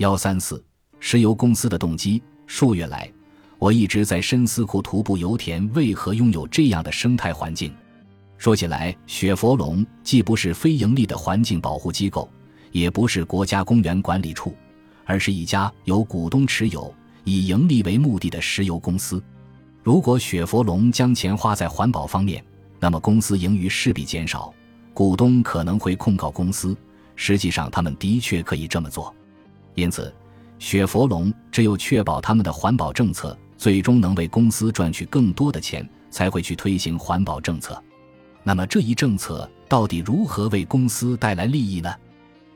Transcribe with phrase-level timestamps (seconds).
[0.00, 0.64] 幺三四，
[0.98, 2.22] 石油公司的动机。
[2.46, 3.12] 数月来，
[3.58, 7.70] 我一直在深思库图布油田为何拥有这样的生态环境。
[8.38, 12.26] 说起来，雪佛龙既不是非盈利的环境保护机构，
[12.72, 14.56] 也不是国家公园管理处，
[15.04, 16.90] 而是一家由股东持有、
[17.24, 19.22] 以盈利为目的的石油公司。
[19.82, 22.42] 如果雪佛龙将钱花在环保方面，
[22.78, 24.50] 那么公司盈余势必减少，
[24.94, 26.74] 股东可能会控告公司。
[27.16, 29.14] 实际上，他们的确可以这么做。
[29.80, 30.14] 因此，
[30.58, 37.82] 雪佛龙只有确保他们的环保政策最终能为公司赚取更多的钱，才会去推行环保政策。
[38.42, 41.90] 那么这一政策到底如何为公司带来利益呢？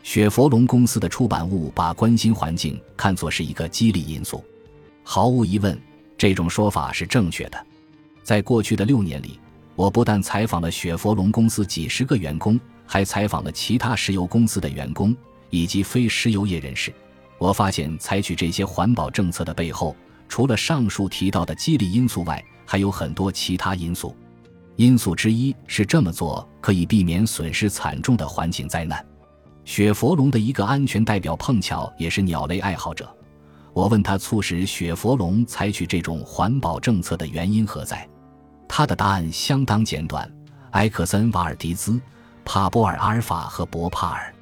[0.02, 4.44] 雪佛龙公司的出版物把关心环境看作是一个激励因素。
[5.02, 5.80] 毫无疑问，
[6.18, 7.66] 这种说法是正确的。
[8.22, 9.40] 在过去的六年里，
[9.76, 15.16] 我不但采访了雪佛龙公司几十个员工，还采访了其他石油公司的员工
[15.48, 16.92] 以及非石油业人士。
[17.38, 19.94] 我发现，采取这些环保政策的背后，
[20.28, 24.16] 除了上述提到的激励因素外，还有很多其他因素。
[24.76, 29.04] 因素之一是这么做可以避免损失惨重的环境灾难。
[29.64, 33.08] 雪佛龙的一个安全代表碰巧也是鸟类爱好者，
[33.72, 38.08] 我问他促使雪佛龙采取这种环保政策的原因何在，
[38.68, 40.30] 他的答案相当简短：
[40.72, 42.00] 埃克森、瓦尔迪兹、
[42.44, 44.34] 帕波尔、阿尔法和博帕尔。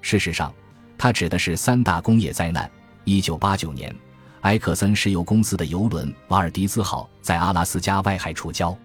[0.00, 0.54] 事实上，
[1.02, 2.70] 它指的是三大工业灾难。
[3.02, 3.92] 一九八九年，
[4.42, 8.76] 埃克森石油公司的油轮瓦尔迪兹号在阿拉斯加外海触礁。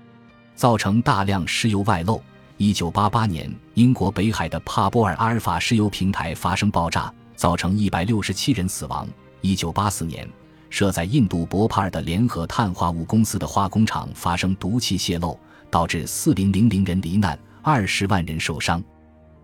[0.56, 2.20] 造成大量石油外漏。
[2.58, 9.08] 一九八八年，英国北海的帕波尔阿尔法石油平台发生爆炸，造成一百六十七人死亡。
[9.42, 10.28] 一九八四年，
[10.72, 18.84] 设在印度博帕尔的联合碳化物公司的化工厂发生毒气泄漏，导致四零零零人罹难，二十万人受伤。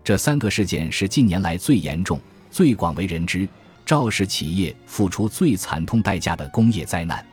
[0.02, 2.20] 这三个事件是近年来最严重、
[2.54, 3.48] 最广为人知、
[3.84, 7.26] 肇事企业付出最惨痛代价的工业灾难。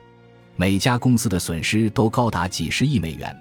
[0.55, 3.39] 每家公司的损失都高达几十亿美元。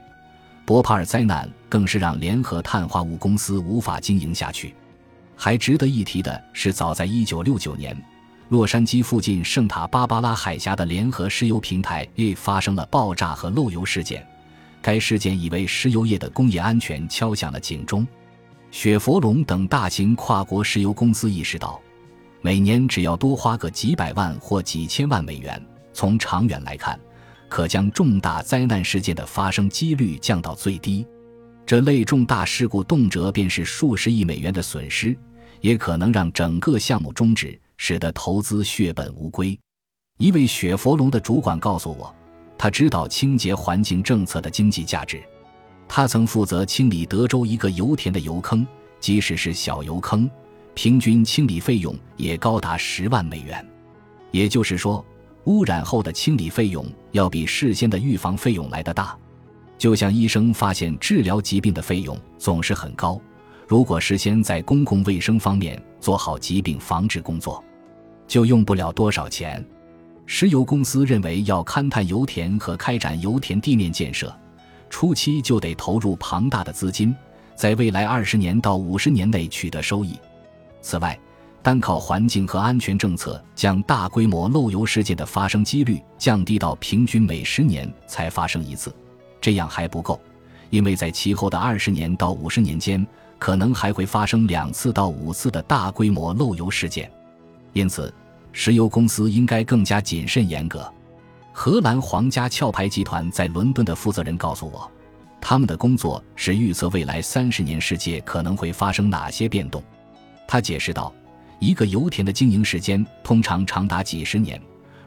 [0.67, 4.75] 博帕尔灾难更是让联合碳化物公司无法经营下去。
[5.35, 7.97] 还值得一提的是，早在1969年，
[8.51, 14.23] 洛杉矶附近圣塔芭芭拉海峡的联合石油平台也发生了爆炸和漏油事件。
[14.83, 18.07] 该事件已为石油业的工业安全敲响了警钟。
[18.71, 21.81] 雪佛龙等大型跨国石油公司意识到，
[22.41, 25.61] 每年只要多花个几百万或几千万美元，
[25.93, 26.99] 从长远来看。
[27.49, 31.05] 可将重大灾难事件的发生几率降到最低，
[31.67, 35.19] 这类重大事故动辄便是数十亿美元的损失，
[35.61, 39.59] 也可能让整个项目终止，使得投资血本无归。
[40.19, 42.15] 一位雪佛龙的主管告诉我，
[42.57, 45.21] 他知道清洁环境政策的经济价值。
[45.93, 48.65] 他曾负责清理德州一个油田的油坑，
[49.01, 50.31] 即使是小油坑，
[50.73, 53.67] 平均清理费用也高达十万美元。
[54.31, 55.05] 也就是说。
[55.45, 59.17] 污染后的清理费用要比事先的预防费用来得大，
[59.79, 63.19] 就像医生发现治疗疾病的费用总是很高，
[63.67, 67.65] 如果事先在公共卫生方面做好疾病防治工作，
[68.29, 69.67] 就用不了多少钱。
[70.27, 74.33] 石油公司认为要勘探油田和开展油田地面建设，
[74.91, 77.15] 初期就得投入庞大的资金，
[77.55, 80.19] 在未来二十年到五十年内取得收益。
[80.83, 81.19] 此外，
[81.63, 88.95] 单靠环境和安全政策将大规模漏油事件的发生几率降低到平均每十年才发生一次，
[89.41, 90.21] 这样还不够，
[90.71, 93.07] 因为在其后的二十年到五十年间，
[93.39, 97.11] 可能还会发生两次到五次的大规模漏油事件。
[97.73, 98.13] 因此，
[98.53, 100.91] 石油公司应该更加谨慎严格。
[101.53, 104.91] 荷兰皇家壳牌集团在伦敦的负责人告诉我，
[105.41, 109.83] 他们的工作是预测未来三十年世界可能会发生哪些变动。
[110.47, 111.13] 他解释道。
[111.63, 114.59] 一个油田的经营时间通常长达几十年，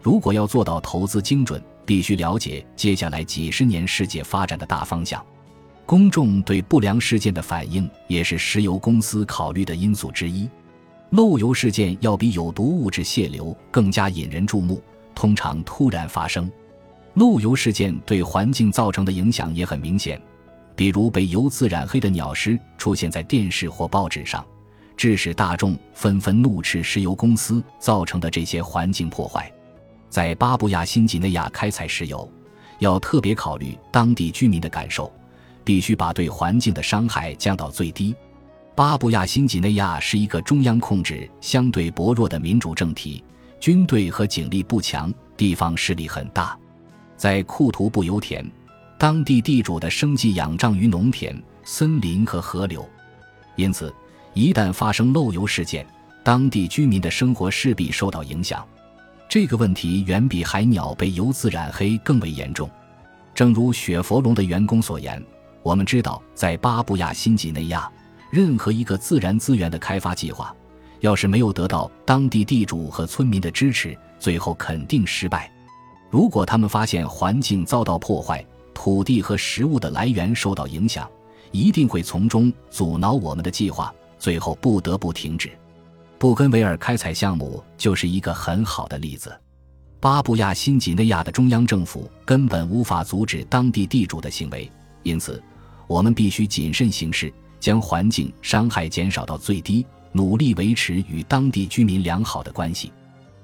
[0.04, 5.20] 如果要做到投资精准，必须了解接下来几十年世界发展的大方向。
[5.84, 10.48] 公众对不良事件的反应也是石油公司考虑的因素之一。
[11.10, 14.80] 漏油事件要比有毒物质泄流更加引人注目，
[15.13, 16.51] 通常突然发生。
[17.15, 20.21] 漏油事件对环境造成的影响也很明显，
[20.75, 24.44] 比如被油渍染黑的鸟尸出现在电视或报纸上。
[24.95, 29.51] 致使大众纷纷怒斥石油公司造成的这些环境破坏。
[30.07, 32.31] 在巴布亚新几内亚开采石油，
[32.77, 35.12] 要特别考虑当地居民的感受，
[35.63, 38.16] 必须把对环境的伤害降到最低。
[38.75, 43.24] 巴布亚新几内亚是一个中央控制相对薄弱的民主政体，
[43.63, 46.54] 军队和警力不强，地方势力很大。
[47.15, 48.45] 在库图布油田，
[49.00, 51.33] 当地地主的生计仰仗于农田、
[51.63, 52.86] 森林和河流，
[53.56, 53.95] 因此。
[54.33, 55.88] 一旦发生漏油事件，
[56.25, 58.68] 当地居民的生活势必受到影响。
[59.30, 62.69] 这个问题远比海鸟被油渍染黑更为严重。
[63.33, 65.24] 正如雪佛龙的员工所言，
[65.62, 67.89] 我们知道，在巴布亚新几内亚，
[68.30, 70.54] 任何一个自然资源的开发计划，
[71.04, 75.52] 要是没有得到当地地主和村民的支持，最后肯定失败。
[76.10, 81.10] 如果他们发现环境遭到破坏，土地和食物的来源受到影响，
[81.52, 85.52] 一定会从中阻挠我们的计划，最后不得不停止。
[86.18, 89.38] 布根维尔开采项目就是一个很好的例子。
[90.00, 94.72] 巴布亚新几内亚的中央政府根本无法阻止当地地主的行为，
[95.02, 95.44] 因此
[95.86, 102.92] 我们必须谨慎行事，将环境伤害减少到最低，努力维持与当地居民良好的关系。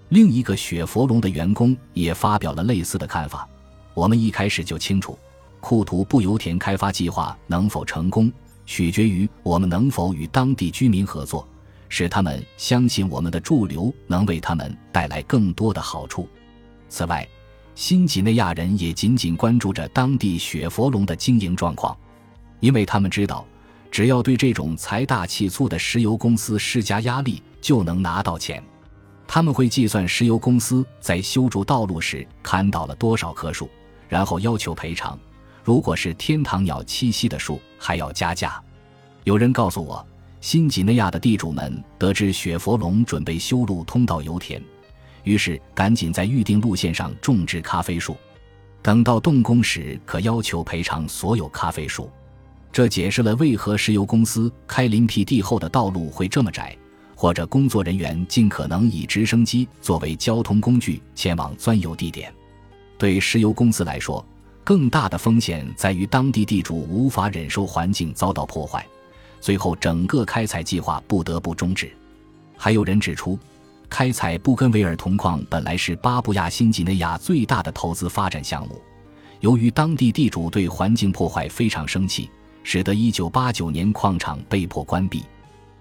[0.07, 3.47] 另一个雪佛龙的员工也发表了类似的看法。
[3.93, 5.19] 我们一开始就清楚，
[5.59, 8.31] 库图布油田开发计划能否成功，
[8.65, 11.47] 取决于我们能否与当地居民合作，
[11.89, 16.27] 使他们相信我们的驻留能为他们带来更多的好处。
[16.87, 17.27] 此外，
[17.75, 21.97] 新几内亚人也紧紧关注着当地雪佛龙的经营状况，
[22.59, 23.45] 因为他们知道，
[23.91, 28.63] 只要对这种财大气粗的石油公司施加压力，就能拿到钱。
[29.27, 33.69] 他们会计算石油公司在修筑道路时砍倒了多少棵树，
[34.07, 35.17] 然后要求赔偿。
[35.63, 38.61] 如果是天堂鸟栖息的树，还要加价。
[39.23, 40.03] 有人告诉我，
[40.41, 44.59] 新几内亚的地主们得知雪佛龙准备修路通到油田。
[45.23, 48.15] 于是，赶紧在预定路线上种植咖啡树，
[48.81, 52.09] 等到动工时可要求赔偿所有咖啡树。
[52.71, 56.77] 这解释了为何石油公司开林辟地后的道路会这么窄，
[57.15, 62.33] 或者工作人员尽可能以直升机作为交通工具前往钻油地点。
[62.97, 64.23] 对石油公司来说，
[64.63, 68.85] 更大的风险在于当地地主无法忍受环境遭到破坏，
[69.41, 71.91] 最后整个开采计划不得不终止。
[72.55, 73.37] 还有人指出。
[73.91, 78.79] 开采布根维尔铜矿本来是巴布亚新几内亚最大的投资发展项目，
[79.39, 82.29] 由于当地地主对环境破坏非常生气，
[82.63, 85.23] 使得1989年矿场被迫关闭。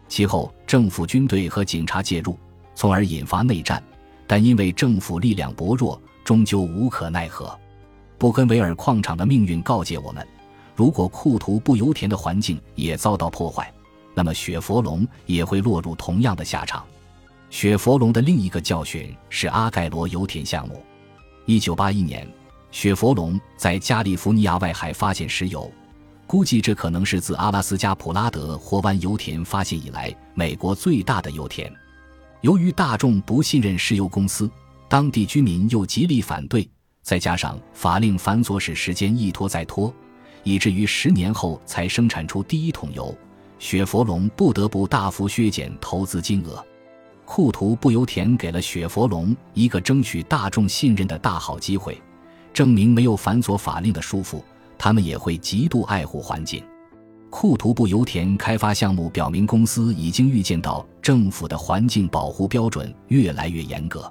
[0.09, 2.39] 其后，政府军队和警察介入，
[2.75, 3.83] 从而引发内战，
[4.27, 7.59] 但因为政府力量薄弱，终究无可奈何。
[8.17, 10.27] 布根维尔矿场的命运告诫我们：
[10.75, 13.73] 如果库图布油田的环境也遭到破坏，
[14.15, 16.85] 那么雪佛龙也会落入同样的下场。
[17.51, 20.83] 雪佛龙的另一个教训是阿盖罗油田项目。
[21.47, 22.27] 一九八一年，
[22.71, 25.71] 雪佛龙在加利福尼亚外海发现石油，
[26.29, 31.73] 估计这可能是自阿拉斯加普拉德霍湾油田发现以来美国最大的油田。
[32.43, 34.49] 由于大众不信任石油公司，
[34.91, 36.69] 当地居民又极力反对，
[37.03, 39.91] 再加上法令繁琐使时间一拖再拖，
[40.43, 43.17] 以至于十年后才生产出第一桶油，
[43.59, 46.63] 雪佛龙不得不大幅削减投资金额。
[47.25, 51.99] 库图布油田给了雪佛龙一个争取大众信任的大好机会，
[52.53, 54.43] 证明没有繁琐法令的束缚，
[54.79, 56.63] 他们也会极度爱护环境。
[57.31, 64.11] 库图布油田开发项目表明，公司已经预见到政府的环境保护标准越来越严格，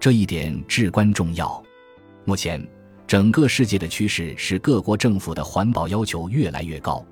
[0.00, 1.62] 这一点至关重要。
[2.24, 2.60] 目前，
[3.06, 7.04] 整个世界的趋势是各国政府的环保要求越来越高，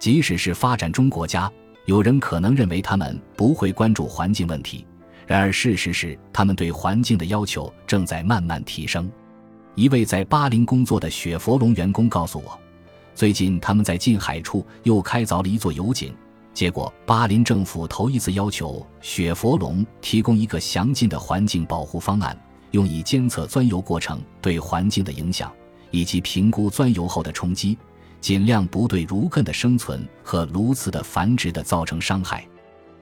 [0.00, 1.50] 即使是发展中国家。
[1.86, 4.86] 有人可能认为他们不会关注环境问题，
[5.26, 9.10] 然而事实是，他们对环境的要求正在慢慢提升。
[9.74, 12.58] 一位在巴林工作的雪佛龙员工告诉我，
[13.14, 16.14] 最近他们在近海处又开凿了一座油井，
[16.52, 22.38] 结果巴林政府头一次要求雪佛龙提供一个详尽的环境保护方案，
[22.72, 25.50] 用以监测钻油过程对环境的影响，
[25.90, 27.76] 以及评估钻油后的冲击。
[28.20, 32.46] 尽量不对如艮的生存和鸬鹚的繁殖的造成伤害。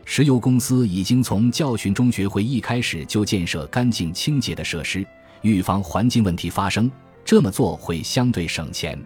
[0.07, 5.07] 石油公司已经从教训中学会，一开始就建设干净清洁的设施，
[5.43, 6.91] 预防环境问题发生。
[7.25, 8.99] 这么做会相对省钱。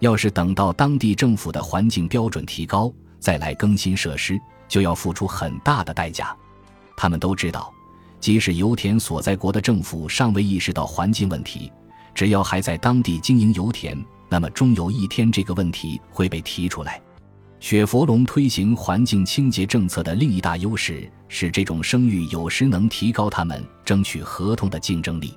[0.00, 6.36] 要是等到当地政府的环境标准提高，再来更新设施，就要付出很大的代价。
[6.96, 7.72] 他们都知道，
[8.18, 11.70] 即使油田所在国的政府尚未意识到环境问题，
[12.14, 13.96] 只要还在当地经营油田。
[14.28, 17.00] 那么终有一天，这个问题会被提出来。
[17.60, 25.32] 雪佛龙推行环境清洁政策的另一大优势是，这种声誉有时能提高他们争取合同的竞争力。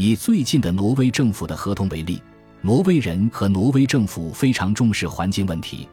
[0.00, 2.22] 以最近的挪威政府的合同为例，
[2.60, 5.88] 挪威人和挪威政府非常重视环境问题。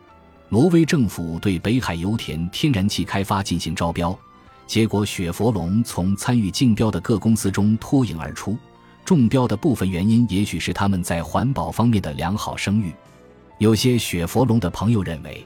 [0.48, 4.16] 挪威政府对北海油田天然气开发进行招标，
[4.68, 8.56] 结果雪佛龙从参与竞标的各公司中脱颖而出。
[9.04, 12.94] 中标的部分原因，也许是他们在环保方面的良好声誉。
[13.58, 15.44] 有些雪佛龙的朋友认为，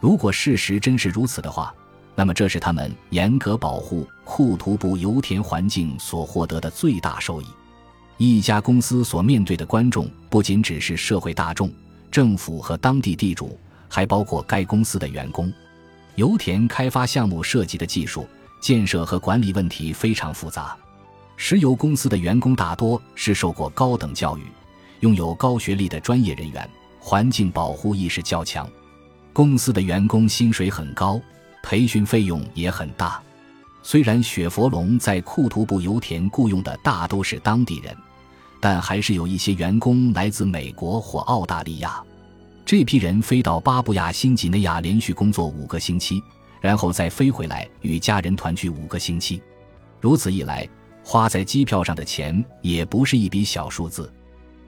[0.00, 1.72] 如果事实真是如此的话，
[2.16, 7.46] 那么这是他们严格保护库图布油田环境所获得的最大收益。
[8.16, 11.70] 一家公司所面对的观众不仅只是社会大众、
[12.10, 15.52] 政府和当地地主，还包括该公司的员工。
[16.14, 18.26] 油田开发项目涉及的技术、
[18.60, 20.76] 建设和管理问题非常复杂。
[21.36, 24.42] 石油公司的员工大多是受过高等教育、
[25.00, 28.68] 拥有高学历的专业人员，环境保护意识较强。
[29.32, 31.20] 公司的员工薪水很高，
[31.64, 33.20] 培训费用也很大。
[33.86, 37.94] 虽然雪佛龙在库图布油田雇佣的大都是当地人，
[38.58, 42.02] 但还是有一些员工来自美国或澳大利亚。
[42.64, 46.22] 这批人飞到巴布亚新几内亚连续工作五个星期，
[46.62, 49.42] 然后再飞回来与家人团聚五个星期。
[50.00, 50.66] 如此一来，
[51.04, 54.10] 花在机票上的钱也不是一笔小数字。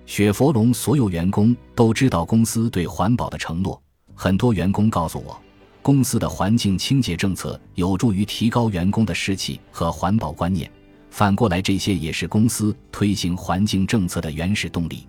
[0.05, 3.83] 雪佛龙所有员工都知道公司对环保的承诺，
[4.15, 5.41] 很多员工告诉我。
[5.87, 10.69] 公司的环境清洁政策有助于提高员工的士气和环保观念，
[11.11, 15.07] 反过来，这些也是公司推行环境政策的原始动力。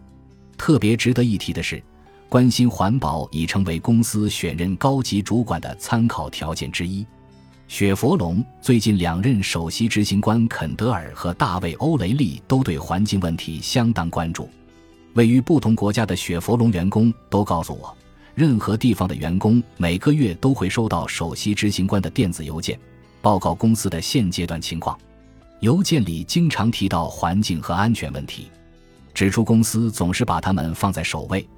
[0.55, 1.81] 特别值得一提的是，
[2.29, 7.03] 关心环保已成为公司选任高级主管的参考条件之一。
[7.67, 14.48] 雪佛龙最近两任首席执行官肯德尔和大卫·欧雷利都对环境问题相当关注。
[15.15, 17.98] 位于不同国家的雪佛龙员工都告诉我。
[18.38, 22.79] 任何地方的员工每个月都会收到首席执行官的电子邮件，
[23.20, 24.96] 报告公司的现阶段情况。
[25.62, 28.51] 邮件里经常提到环境和安全问题，
[29.12, 31.50] 指出公司总是把他们放在首位，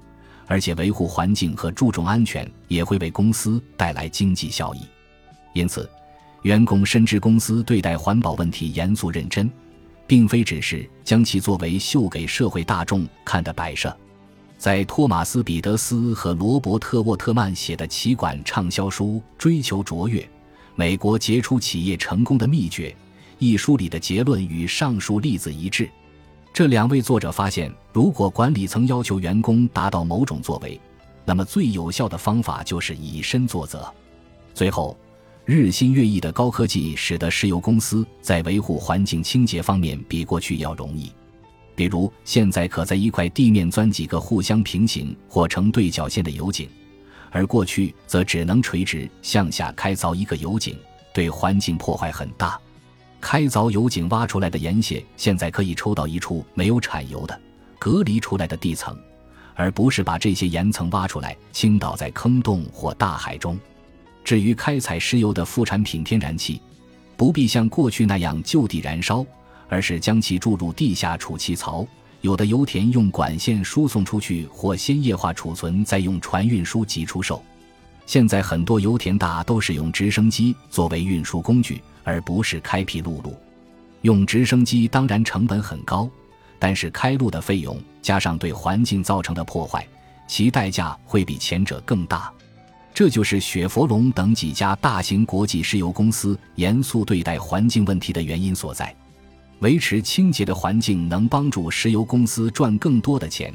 [0.48, 4.80] 而且维护环境和注重安全也会为公司带来经济效益。
[5.54, 5.90] 因此，
[6.44, 9.52] 员工深知公司对待环保问题严肃认真，
[10.08, 13.94] 并非只是将其作为秀给社会大众看的摆设。
[14.60, 19.06] 在托马斯·彼得斯和罗伯特·沃特曼写的企管畅销书
[19.38, 20.30] 《追求卓越：
[20.76, 22.90] 美国杰出企业成功的秘诀》
[23.38, 25.90] 一书里的结论与上述例子一致。
[26.52, 30.78] 这两位作者发现，如果管理层要求员工达到某种作为，
[31.24, 33.90] 那么最有效的方法就是以身作则。
[34.54, 34.98] 最后，
[35.46, 41.10] 日新月异的高科技使得石油公司在维护环境清洁方面比过去要容易。
[41.80, 46.68] 比如，现在可在一块地面钻几个互相平行或成对角线的油井，
[47.32, 50.78] 而过去则只能垂直向下开凿一个油井，
[51.14, 52.60] 对环境破坏很大。
[53.22, 57.42] 开凿油井挖出来的盐屑，现在可以抽到一处没有产油的、
[57.80, 58.94] 隔离出来的地层，
[59.56, 63.58] 而不是把这些岩层挖出来倾倒在坑洞或大海中。
[64.26, 66.62] 至于开采石油的副产品天然气，
[67.16, 69.26] 不必像过去那样就地燃烧。
[69.70, 71.88] 而是将其注入地下储气槽，
[72.22, 77.42] 有的油田用管线输送出去，或先液化储存，再用船运输及出售。
[78.06, 83.38] 现在很多油田大都使用直升机作为运输工具，而不是开辟陆路。
[84.02, 86.10] 用直升机当然成本很高，
[86.58, 89.88] 但是开路的费用加上对环境造成的破坏，
[90.28, 92.32] 其代价会比前者更大。
[92.94, 98.94] 这就是雪佛龙等几家大型国际石油公司严肃对待环境问题的原因所在。
[99.60, 103.54] 维持清洁的环境能帮助石油公司赚更多的钱，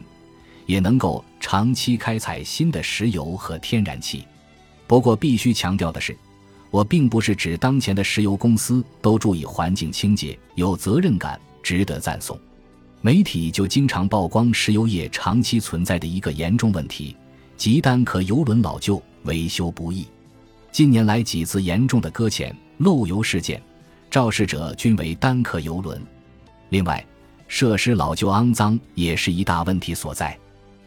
[0.67, 4.25] 也能够长期开采新的石油和天然气。
[4.87, 6.15] 不过，必须强调的是，
[6.71, 12.39] 我并不是指当前的石油公司都注意环境清洁、有责任感、值得赞颂。
[13.01, 17.17] 媒体就经常曝光石油业长期存在的一个严重问题，
[17.57, 20.07] 即单壳油轮老旧、维修不易。
[20.71, 23.63] 近年来几次严重的搁浅、漏油事件。
[24.15, 26.01] 肇事者均为单客游轮，
[26.69, 27.05] 另外，
[27.49, 30.39] 设施老旧肮脏也是一大问题所在。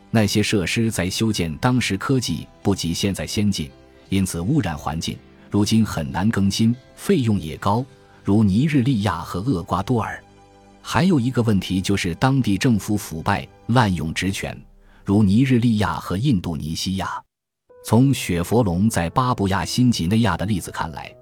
[0.09, 3.69] 那些设施在修建当时科技不及现在先进，
[4.07, 5.17] 因此污染环境，
[5.51, 7.85] 如今很难更新，费用也高，
[8.23, 10.23] 如尼日利亚和厄瓜多尔。
[10.81, 14.57] 还有一个问题就是当地政府腐败滥用职权，
[15.03, 17.21] 如尼日利亚和印度尼西亚。
[17.83, 21.13] 从雪佛龙在巴布亚新几内亚的例子看来。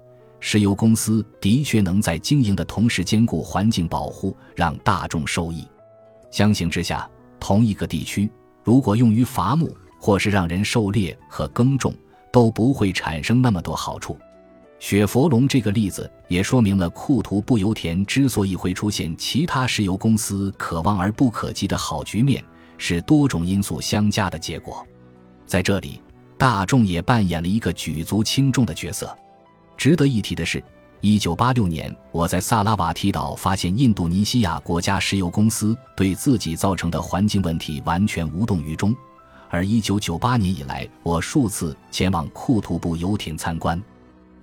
[0.48, 5.66] 石油公司的确能在经营的同时兼顾环境保护，让大众受益。
[6.30, 7.10] 相形之下，
[7.40, 8.30] 同一个地区
[8.62, 11.92] 如果用于伐木或是让人狩猎和耕种，
[12.32, 14.16] 都不会产生那么多好处。
[14.78, 22.40] 雪佛龙这个例子也说明了库图布油田之所以会出现其他石油公司可望而不可及的好局面，
[22.78, 24.86] 是多种因素相加的结果。
[25.44, 26.00] 在这里，
[26.38, 29.12] 大众也扮演了一个举足轻重的角色。
[29.76, 30.62] 值得一提的是，
[31.00, 38.92] 一九八六年，我在萨拉瓦提岛发现印度尼西亚国家石油公司对自己造成的环境问题完全无动于衷；
[39.50, 43.80] 而一九九八年以来，我数次前往库图布油田参观。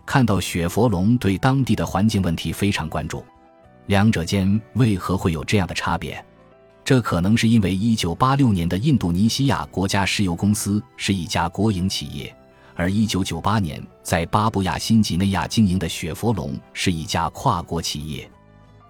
[0.06, 3.24] 看到雪佛龙对当地的环境问题非常关注。
[3.88, 6.24] 两者间为何会有这样的差别？
[6.86, 12.36] 这可能是因为1986年的印度尼西亚国家石油公司是一家国营企业，
[12.76, 18.30] 而1998年在巴布亚新几内亚经营的雪佛龙是一家跨国企业。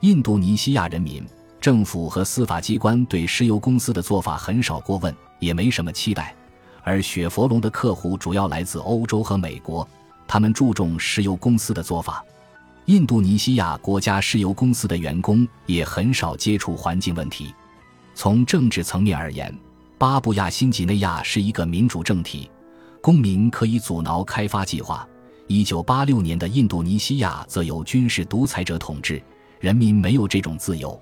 [0.01, 1.25] 印度尼西亚人民、
[1.59, 6.35] 政府和司法机关对石油公司的做法很少过问，也没什么期待。
[6.83, 9.87] 而雪佛龙的客户主要来自欧洲和美国，
[10.27, 12.23] 他们注重石油公司的做法。
[12.85, 17.55] 印度尼西亚国家石油公司的员工也很少接触环境问题。
[18.13, 19.57] 从政治层面而言，
[19.97, 22.51] 巴布亚新几内亚是一个民主政体，
[23.03, 25.05] 公民可以阻挠开发计划。
[25.47, 29.21] 一九八六年的印度尼西亚则由军事独裁者统治，
[29.59, 30.97] 人民没有这种自由。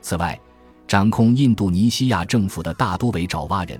[0.00, 0.40] 此外，
[0.88, 3.78] 掌控印度尼西亚政府的大多为爪哇人，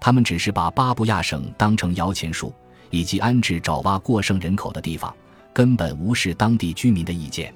[0.00, 2.50] 他们只是把巴布亚省当成摇钱树，
[2.88, 5.14] 以及安置爪哇过剩人口的地方，
[5.52, 7.54] 根本无视当地居民的意见。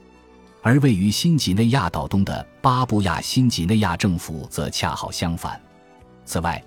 [0.61, 5.59] 而位于新几内亚岛东的巴布亚新几内亚政府则恰好相反。
[6.27, 6.63] 此外，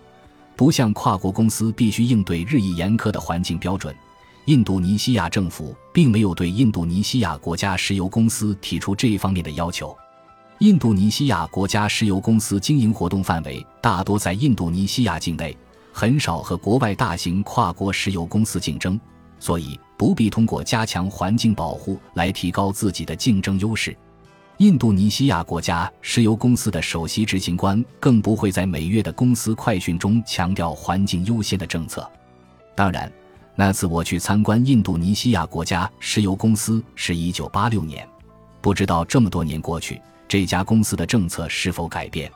[0.60, 3.96] 不像跨国公司必须应对日益严苛的环境标准，
[4.44, 9.96] 印度尼西亚政府并没有对印度尼西亚国家石油公司提出这一方面的要求。
[10.58, 15.56] 印度尼西亚国家石油公司经营活动范围大多在印度尼西亚境内，
[15.94, 19.00] 很少和国外大型跨国石油公司竞争。
[19.39, 23.96] 所以不必通过加强环境保护来提高自己的竞争优势。
[24.60, 32.06] 印度尼西亚国家石油公司的首席执行官更不会在每月的公司快讯中强调环境优先的政策。
[32.75, 33.10] 当然，
[33.56, 38.06] 那次我去参观印度尼西亚国家石油公司是一九八六年，
[38.60, 42.30] 不知道这么多年过去，这家公司的政策是否改变。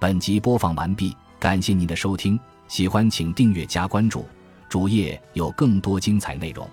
[0.00, 4.26] 本集播放完毕，感谢您的收听，喜欢请订阅加关注。
[4.68, 6.68] 主页有更多精彩内容。